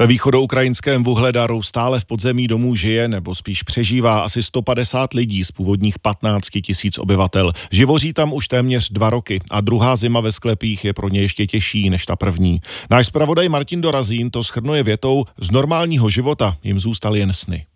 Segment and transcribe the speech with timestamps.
[0.00, 5.52] Ve východoukrajinském Vuhledaru stále v podzemí domů žije nebo spíš přežívá asi 150 lidí z
[5.52, 7.52] původních 15 tisíc obyvatel.
[7.70, 11.46] Živoří tam už téměř dva roky a druhá zima ve sklepích je pro ně ještě
[11.46, 12.60] těžší než ta první.
[12.90, 17.66] Náš zpravodaj Martin Dorazín to schrnuje větou, z normálního života jim zůstaly jen sny.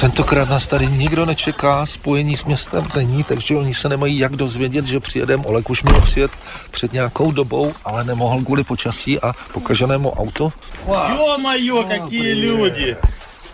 [0.00, 4.86] Tentokrát nás tady nikdo nečeká, spojení s městem není, takže oni se nemají jak dozvědět,
[4.86, 5.44] že přijedeme.
[5.46, 6.30] Olek už měl přijet
[6.70, 10.52] před nějakou dobou, ale nemohl kvůli počasí a pokaženému auto.
[10.84, 10.96] Wow.
[10.96, 12.96] Jo-моё, какие люди!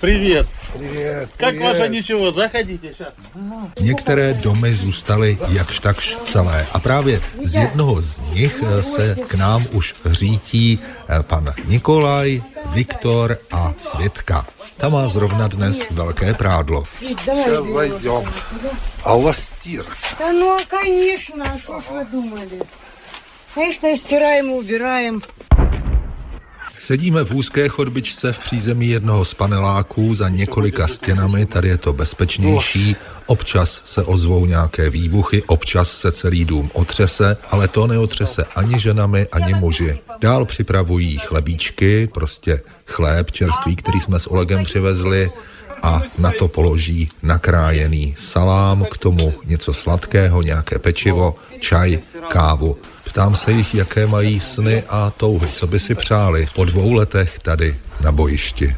[0.00, 0.53] Привет!
[0.74, 2.30] Привет, Как ваше ничего?
[2.30, 3.14] Заходите сейчас.
[3.80, 9.66] Některé domy zůstaly jakž takž celé a právě z jednoho z nich se k nám
[9.72, 10.78] už řítí
[11.08, 14.46] eh, pan Nikolaj, Viktor a Světka.
[14.76, 16.84] Ta má zrovna dnes velké prádlo.
[17.00, 18.24] Сейчас зайдем.
[19.04, 19.84] А у вас стир?
[20.18, 22.62] Да ну, конечно, а что ж вы думали?
[23.54, 25.22] Конечно, стираем и убираем.
[26.85, 31.93] Sedíme v úzké chodbičce v přízemí jednoho z paneláků za několika stěnami, tady je to
[31.93, 32.95] bezpečnější.
[33.25, 39.27] Občas se ozvou nějaké výbuchy, občas se celý dům otřese, ale to neotřese ani ženami,
[39.31, 39.99] ani muži.
[40.21, 45.31] Dál připravují chlebíčky, prostě chléb čerstvý, který jsme s Olegem přivezli
[45.83, 52.77] a na to položí nakrájený salám, k tomu něco sladkého, nějaké pečivo, čaj, kávu.
[53.15, 57.39] Ptám se jich, jaké mají sny a touhy, co by si přáli po dvou letech
[57.39, 58.75] tady na bojišti.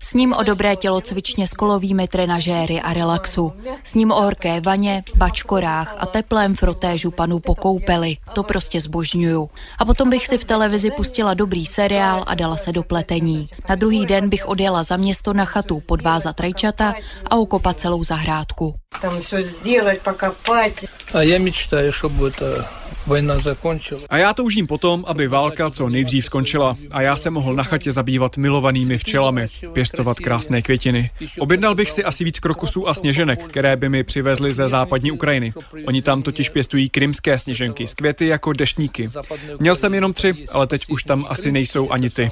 [0.00, 3.52] S ním o dobré tělocvičně s kolovými trenažéry a relaxu.
[3.84, 8.16] S ním o horké vaně, bačkorách a teplém frotéžu panů pokoupeli.
[8.32, 9.50] To prostě zbožňuju.
[9.78, 13.48] A potom bych si v televizi pustila dobrý seriál a dala se do pletení.
[13.68, 16.94] Na druhý den bych odjela za město na chatu podvázat rajčata
[17.30, 18.74] a okopat celou zahrádku.
[19.00, 20.84] Там все сделать, покопать.
[21.12, 22.68] А я мечтаю, чтобы эта
[23.08, 24.00] Vojna zakončila.
[24.08, 27.92] A já toužím potom, aby válka co nejdřív skončila a já se mohl na chatě
[27.92, 31.10] zabývat milovanými včelami, pěstovat krásné květiny.
[31.38, 35.52] Objednal bych si asi víc krokusů a sněženek, které by mi přivezli ze západní Ukrajiny.
[35.86, 39.10] Oni tam totiž pěstují krymské sněženky z květy jako deštníky.
[39.58, 42.30] Měl jsem jenom tři, ale teď už tam asi nejsou ani ty.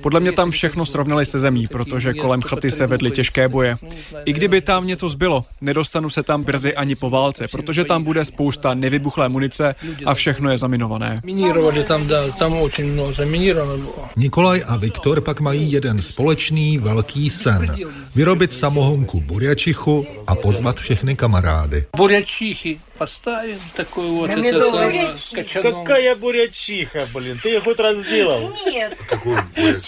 [0.00, 3.76] Podle mě tam všechno srovnali se zemí, protože kolem chaty se vedly těžké boje.
[4.24, 8.24] I kdyby tam něco zbylo, nedostanu se tam brzy ani po válce, protože tam bude
[8.24, 9.74] spousta nevybuchlé munice
[10.06, 11.21] a všechno je zaminované.
[11.23, 14.09] Минировали там, да, там очень много заминировано было.
[14.15, 17.75] Nikolaj a Viktor pak mají jeden společný velký sen.
[18.15, 21.85] Vyrobit samohonku burjačichu a pozvat všechny kamarády.
[21.97, 24.89] Бурячихи поставим, такой вот это Помидоры.
[24.89, 25.85] самое, качаном.
[25.85, 28.53] Какая бурячиха, блин, ты ее хоть раз сделал?
[28.65, 28.97] Нет.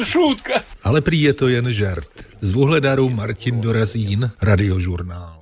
[0.04, 0.64] Шутка.
[0.84, 2.12] Ale prý je to jen žert.
[2.42, 5.34] Z Vuhledaru Martin Dorazín, Radiožurnál.